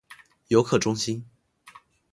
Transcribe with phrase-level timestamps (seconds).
[0.47, 1.29] 游客中心